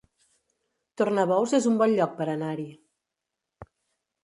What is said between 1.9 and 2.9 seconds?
lloc per anar-hi